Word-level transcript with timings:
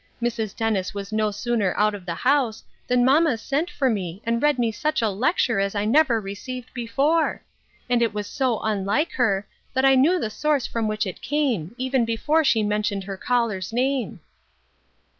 Mrs. 0.19 0.55
Dennis 0.55 0.95
was 0.95 1.13
no 1.13 1.29
sooner 1.29 1.75
out 1.77 1.93
of 1.93 2.07
the 2.07 2.15
house 2.15 2.63
than 2.87 3.05
mamma 3.05 3.37
sent 3.37 3.69
for 3.69 3.87
me, 3.87 4.19
and 4.25 4.41
read 4.41 4.57
me 4.57 4.71
such 4.71 4.99
a 5.03 5.09
lecture 5.11 5.59
as 5.59 5.75
I 5.75 5.85
never 5.85 6.19
received 6.19 6.73
before; 6.73 7.43
and 7.87 8.01
it 8.01 8.11
was 8.11 8.25
so 8.25 8.59
unlike 8.61 9.11
her, 9.11 9.45
that 9.75 9.85
I 9.85 9.93
knew 9.93 10.19
the 10.19 10.31
source 10.31 10.65
from 10.65 10.87
which 10.87 11.05
it 11.05 11.21
came, 11.21 11.75
even 11.77 12.03
before 12.03 12.43
she 12.43 12.63
mentioned 12.63 13.03
her 13.03 13.15
caller's 13.15 13.71
name." 13.71 14.21